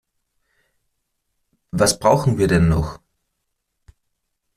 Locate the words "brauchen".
1.99-2.39